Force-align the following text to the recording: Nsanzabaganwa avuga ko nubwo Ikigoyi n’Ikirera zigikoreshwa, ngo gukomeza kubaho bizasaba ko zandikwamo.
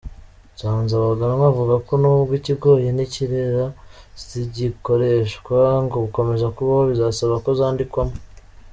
Nsanzabaganwa 0.53 1.45
avuga 1.51 1.75
ko 1.87 1.93
nubwo 2.01 2.31
Ikigoyi 2.39 2.89
n’Ikirera 2.93 3.65
zigikoreshwa, 4.27 5.57
ngo 5.83 5.95
gukomeza 6.05 6.45
kubaho 6.55 6.83
bizasaba 6.91 7.35
ko 7.45 7.49
zandikwamo. 7.59 8.15